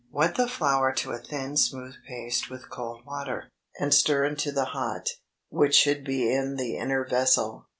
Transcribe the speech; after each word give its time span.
Wet 0.09 0.33
the 0.33 0.47
flour 0.47 0.91
to 0.93 1.11
a 1.11 1.19
thin 1.19 1.55
smooth 1.55 1.93
paste 2.07 2.49
with 2.49 2.71
cold 2.71 3.05
water, 3.05 3.51
and 3.79 3.93
stir 3.93 4.25
into 4.25 4.51
the 4.51 4.65
hot, 4.73 5.09
which 5.49 5.75
should 5.75 6.03
be 6.03 6.33
in 6.33 6.55
the 6.55 6.75
inner 6.75 7.05
vessel. 7.05 7.67